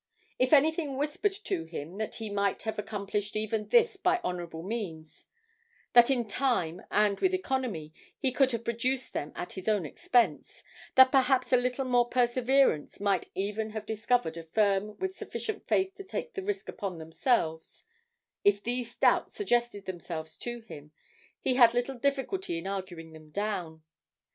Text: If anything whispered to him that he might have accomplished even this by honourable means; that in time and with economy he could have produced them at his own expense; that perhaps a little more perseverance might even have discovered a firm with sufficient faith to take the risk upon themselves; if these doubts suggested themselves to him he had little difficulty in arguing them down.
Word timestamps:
If 0.39 0.51
anything 0.51 0.97
whispered 0.97 1.35
to 1.43 1.65
him 1.65 1.99
that 1.99 2.15
he 2.15 2.31
might 2.31 2.63
have 2.63 2.79
accomplished 2.79 3.35
even 3.35 3.67
this 3.67 3.97
by 3.97 4.19
honourable 4.23 4.63
means; 4.63 5.27
that 5.93 6.09
in 6.09 6.27
time 6.27 6.81
and 6.89 7.19
with 7.19 7.35
economy 7.35 7.93
he 8.17 8.31
could 8.31 8.51
have 8.51 8.63
produced 8.63 9.13
them 9.13 9.31
at 9.35 9.53
his 9.53 9.67
own 9.67 9.85
expense; 9.85 10.63
that 10.95 11.11
perhaps 11.11 11.53
a 11.53 11.55
little 11.57 11.85
more 11.85 12.09
perseverance 12.09 12.99
might 12.99 13.29
even 13.35 13.69
have 13.69 13.85
discovered 13.85 14.37
a 14.37 14.43
firm 14.43 14.97
with 14.97 15.15
sufficient 15.15 15.67
faith 15.67 15.93
to 15.93 16.03
take 16.03 16.33
the 16.33 16.41
risk 16.41 16.67
upon 16.67 16.97
themselves; 16.97 17.85
if 18.43 18.63
these 18.63 18.95
doubts 18.95 19.35
suggested 19.35 19.85
themselves 19.85 20.35
to 20.39 20.61
him 20.61 20.89
he 21.41 21.53
had 21.57 21.75
little 21.75 21.93
difficulty 21.99 22.57
in 22.57 22.65
arguing 22.65 23.13
them 23.13 23.29
down. 23.29 23.83